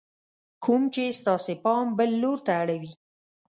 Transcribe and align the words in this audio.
کوم 0.63 0.81
چې 0.93 1.03
ستاسې 1.19 1.53
پام 1.63 1.85
بل 1.97 2.11
لور 2.21 2.37
ته 2.45 2.51
اړوي: 2.61 2.91